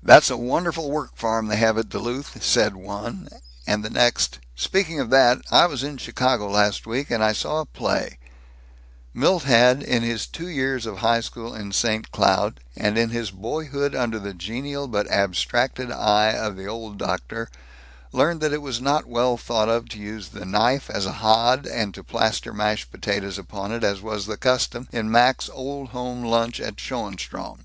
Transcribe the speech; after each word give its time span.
"That's 0.00 0.30
a 0.30 0.36
wonderful 0.36 0.92
work 0.92 1.16
farm 1.16 1.48
they 1.48 1.56
have 1.56 1.76
at 1.76 1.88
Duluth," 1.88 2.40
said 2.40 2.76
one, 2.76 3.28
and 3.66 3.84
the 3.84 3.90
next, 3.90 4.38
"speaking 4.54 5.00
of 5.00 5.10
that, 5.10 5.42
I 5.50 5.66
was 5.66 5.82
in 5.82 5.96
Chicago 5.96 6.48
last 6.48 6.86
week, 6.86 7.10
and 7.10 7.20
I 7.20 7.32
saw 7.32 7.58
a 7.60 7.66
play" 7.66 8.18
Milt 9.22 9.42
had, 9.42 9.82
in 9.82 10.04
his 10.04 10.28
two 10.28 10.46
years 10.46 10.86
of 10.86 10.98
high 10.98 11.18
school 11.18 11.52
in 11.52 11.72
St. 11.72 12.12
Cloud, 12.12 12.60
and 12.76 12.96
in 12.96 13.10
his 13.10 13.32
boyhood 13.32 13.92
under 13.92 14.20
the 14.20 14.34
genial 14.34 14.86
but 14.86 15.10
abstracted 15.10 15.90
eye 15.90 16.30
of 16.34 16.54
the 16.54 16.66
Old 16.66 16.96
Doctor, 16.96 17.50
learned 18.12 18.40
that 18.40 18.52
it 18.52 18.62
was 18.62 18.80
not 18.80 19.06
well 19.08 19.36
thought 19.36 19.68
of 19.68 19.88
to 19.88 19.98
use 19.98 20.28
the 20.28 20.44
knife 20.46 20.88
as 20.88 21.06
a 21.06 21.10
hod 21.14 21.66
and 21.66 21.92
to 21.94 22.04
plaster 22.04 22.52
mashed 22.52 22.92
potatoes 22.92 23.36
upon 23.36 23.72
it, 23.72 23.82
as 23.82 24.00
was 24.00 24.26
the 24.26 24.36
custom 24.36 24.86
in 24.92 25.10
Mac's 25.10 25.50
Old 25.52 25.88
Home 25.88 26.22
Lunch 26.22 26.60
at 26.60 26.76
Schoenstrom. 26.76 27.52